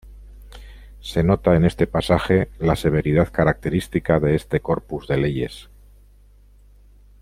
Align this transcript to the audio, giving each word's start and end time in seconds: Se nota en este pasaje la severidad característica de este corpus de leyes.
Se 0.99 1.21
nota 1.21 1.55
en 1.55 1.63
este 1.63 1.85
pasaje 1.85 2.49
la 2.57 2.75
severidad 2.75 3.31
característica 3.31 4.19
de 4.19 4.33
este 4.33 4.59
corpus 4.59 5.07
de 5.07 5.17
leyes. 5.17 5.69